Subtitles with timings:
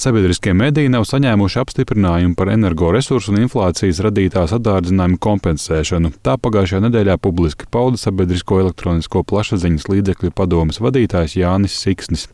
[0.00, 6.14] Sabiedriskie mediji nav saņēmuši apstiprinājumu par energoresursu un inflācijas radītās atdārdzinājumu kompensēšanu.
[6.24, 12.24] Tā pagājušajā nedēļā publiski pauda sabiedrisko elektronisko plašsaziņas līdzekļu padomas vadītājs Jānis Siksnis.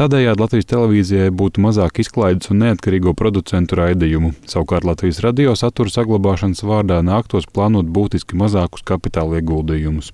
[0.00, 4.32] Tādējādi Latvijas televīzijai būtu mazāk izklaides un neatkarīgo producentu raidījumu.
[4.50, 10.10] Savukārt Latvijas radio satura saglabāšanas vārdā nāktos plānot būtiski mazākus kapitāla ieguldījumus.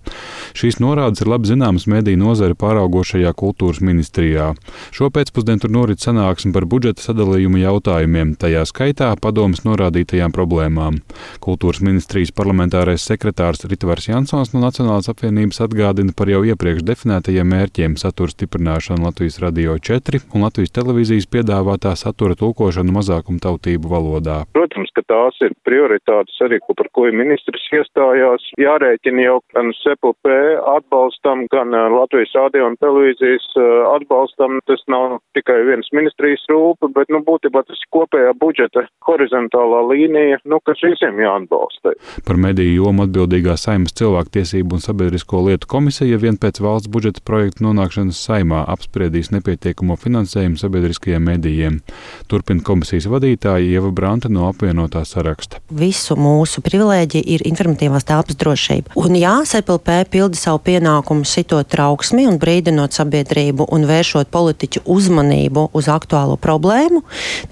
[0.52, 4.52] Šīs norādes ir labi zināmas mediju nozare pāraugošajā kultūras ministrijā.
[4.92, 11.00] Šo pēcpusdienu tur norit sanāksme par budžeta sadalījumu jautājumiem, tajā skaitā padomas norādītajām problēmām.
[11.44, 17.96] Kultūras ministrijas parlamentārais sekretārs Ritvars Jansons no Nacionālās apvienības atgādina par jau iepriekš definētajiem mērķiem
[18.00, 24.42] satura stiprināšanu Latvijas radio 4 un Latvijas televīzijas piedāvātā satura tulkošanu mazākumtautību valodā.
[24.56, 28.44] Protams, ka tās ir prioritātes arī, par ko ir ministrs iestājās.
[28.60, 30.34] Jārēķina jau gan SPP
[30.76, 33.46] atbalstam, gan Latvijas radio un televīzijas
[33.94, 34.58] atbalstam.
[34.68, 36.44] Tas nav tikai viens ministrijas
[36.78, 41.94] rūpa, bet, nu, būtībā tas ir kopējā budžeta horizontālā līnija, nu, kas visiem jāatbalsta.
[42.26, 47.64] Par mediju jomu atbildīgā saimas cilvēktiesību un sabiedrisko lietu komisija vien pēc valsts budžeta projekta
[47.64, 51.80] nonākšanas saimā apspriedīs nepietiekamo finansējumu sabiedriskajiem medijiem.
[52.28, 55.62] Turpina komisijas vadītāja Ieva Branta no apvienotā saraksta.
[55.70, 58.94] Visu mūsu privilēģija ir informatīvās telpas drošība.
[58.98, 65.68] Un jā, SPLP pilda savu pienākumu sitot trauksmi un brīdinot sabiedrību un vēršot politiķu uzmanību
[65.78, 66.67] uz aktuālo problēmu.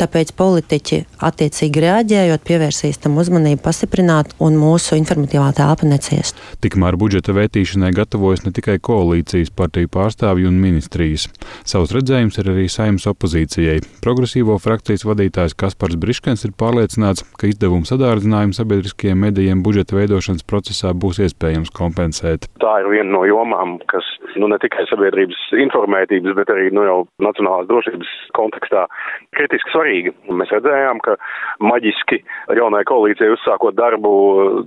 [0.01, 6.39] Tāpēc politiķi attiecīgi reaģējot, pievērsīs tam uzmanību, pastiprināt un mūsu informatīvā telpa neciest.
[6.65, 11.29] Tikmēr budžeta vētīšanai gatavojas ne tikai koalīcijas partiju pārstāvji un ministrijas.
[11.67, 13.81] Savs redzējums ir arī saimnes opozīcijai.
[14.05, 20.93] Progresīvo frakcijas vadītājs Kaspars Briškens ir pārliecināts, ka izdevumu sadārdzinājumu sabiedriskajiem medijiem budžeta veidošanas procesā
[20.95, 22.51] būs iespējams kompensēt.
[22.63, 24.07] Tā ir viena no jomām, kas
[24.41, 28.87] nu, ne tikai sabiedrības informētības, bet arī nu, jau nacionālās drošības kontekstā
[29.37, 30.13] kritiski svarīga.
[30.37, 31.17] Mēs redzējām, ka
[31.65, 32.21] maģiski
[32.59, 34.13] jaunai koalīcijai uzsākot darbu,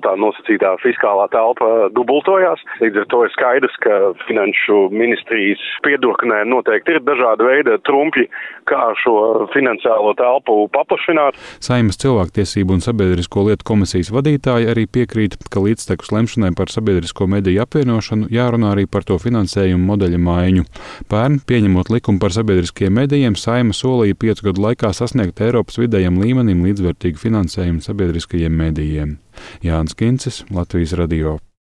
[0.04, 2.64] tā nosacītā fiskālā telpa dubultojās.
[2.84, 8.28] Līdz ar to ir skaidrs, ka finanšu ministrijas piedurknē noteikti ir dažādi veidi trumpi,
[8.70, 11.38] kā šo finansiālo telpu paplašināt.
[11.64, 17.64] Saimas cilvēktiesību un sabiedrisko lietu komisijas vadītāji arī piekrīt, ka līdztekus lemšanai par sabiedrisko mediju
[17.66, 19.59] apvienošanu jārunā arī par to finansējumu
[19.90, 20.66] modeļa maiņu.
[21.12, 26.64] Pērn, pieņemot likumu par sabiedriskajiem medijiem, Saima solīja piecu gadu laikā sasniegt Eiropas vidējam līmenim
[26.68, 29.20] līdzvērtīgu finansējumu sabiedriskajiem medijiem.
[29.66, 31.38] Jānis Kincis, Latvijas Radio.